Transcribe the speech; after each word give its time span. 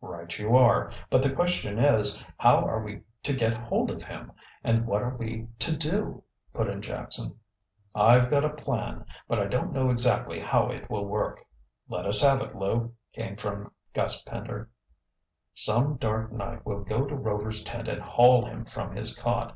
"Right 0.00 0.36
you 0.36 0.56
are. 0.56 0.90
But 1.10 1.22
the 1.22 1.30
question 1.32 1.78
is, 1.78 2.20
How 2.38 2.56
are 2.64 2.80
we 2.82 3.02
to 3.22 3.32
get 3.32 3.54
hold 3.56 3.88
of 3.88 4.02
him, 4.02 4.32
and 4.64 4.84
what 4.84 5.00
are 5.00 5.16
we 5.16 5.46
to 5.60 5.76
do?" 5.76 6.24
put 6.52 6.66
in 6.66 6.82
Jackson. 6.82 7.38
"I've 7.94 8.28
got 8.28 8.44
a 8.44 8.48
plan, 8.50 9.06
but 9.28 9.38
I 9.38 9.46
don't 9.46 9.72
know 9.72 9.88
exactly 9.90 10.40
how 10.40 10.70
it 10.70 10.90
will 10.90 11.06
work." 11.06 11.46
"Let 11.88 12.04
us 12.04 12.20
have 12.22 12.40
it, 12.40 12.56
Lew," 12.56 12.94
came 13.12 13.36
from 13.36 13.70
Gus 13.94 14.20
Pender. 14.24 14.68
"Some 15.54 15.98
dark 15.98 16.32
night 16.32 16.66
we'll 16.66 16.82
go 16.82 17.06
to 17.06 17.14
Rover's 17.14 17.62
tent 17.62 17.86
and 17.86 18.02
haul 18.02 18.44
him 18.44 18.64
from 18.64 18.96
his 18.96 19.14
cot. 19.14 19.54